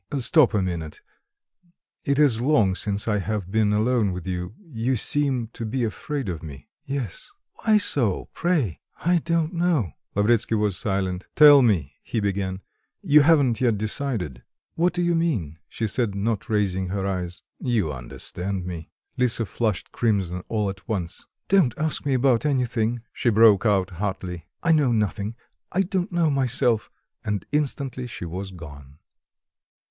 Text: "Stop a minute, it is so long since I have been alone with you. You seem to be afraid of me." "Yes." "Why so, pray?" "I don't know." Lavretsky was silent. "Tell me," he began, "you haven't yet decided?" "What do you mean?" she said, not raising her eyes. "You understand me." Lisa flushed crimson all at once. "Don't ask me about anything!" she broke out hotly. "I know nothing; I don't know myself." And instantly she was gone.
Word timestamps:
"Stop 0.17 0.55
a 0.55 0.63
minute, 0.63 1.01
it 2.05 2.17
is 2.17 2.37
so 2.37 2.47
long 2.47 2.73
since 2.73 3.07
I 3.07 3.19
have 3.19 3.51
been 3.51 3.71
alone 3.71 4.11
with 4.13 4.25
you. 4.25 4.55
You 4.71 4.95
seem 4.95 5.49
to 5.53 5.63
be 5.63 5.83
afraid 5.83 6.27
of 6.27 6.41
me." 6.41 6.69
"Yes." 6.85 7.29
"Why 7.63 7.77
so, 7.77 8.27
pray?" 8.33 8.81
"I 9.05 9.19
don't 9.19 9.53
know." 9.53 9.91
Lavretsky 10.15 10.55
was 10.55 10.75
silent. 10.75 11.27
"Tell 11.35 11.61
me," 11.61 11.97
he 12.01 12.19
began, 12.19 12.63
"you 13.03 13.21
haven't 13.21 13.61
yet 13.61 13.77
decided?" 13.77 14.41
"What 14.73 14.93
do 14.93 15.03
you 15.03 15.13
mean?" 15.13 15.59
she 15.69 15.85
said, 15.85 16.15
not 16.15 16.49
raising 16.49 16.87
her 16.87 17.05
eyes. 17.05 17.43
"You 17.59 17.93
understand 17.93 18.65
me." 18.65 18.89
Lisa 19.17 19.45
flushed 19.45 19.91
crimson 19.91 20.41
all 20.49 20.67
at 20.71 20.87
once. 20.89 21.27
"Don't 21.47 21.77
ask 21.77 22.07
me 22.07 22.15
about 22.15 22.43
anything!" 22.43 23.03
she 23.13 23.29
broke 23.29 23.67
out 23.67 23.91
hotly. 23.91 24.47
"I 24.63 24.71
know 24.71 24.91
nothing; 24.91 25.35
I 25.71 25.83
don't 25.83 26.11
know 26.11 26.31
myself." 26.31 26.89
And 27.23 27.45
instantly 27.51 28.07
she 28.07 28.25
was 28.25 28.49
gone. 28.49 28.97